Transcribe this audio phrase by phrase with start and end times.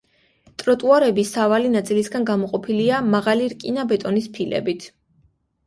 [0.61, 4.93] ტროტუარები სავალი ნაწილისაგან გამოყოფილია მაღალი რკინა-ბეტონის ფილებით.